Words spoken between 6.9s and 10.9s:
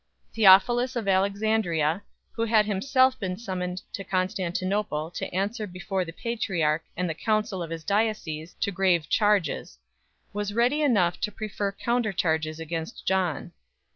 and the council of his diocese to grave charges, was ready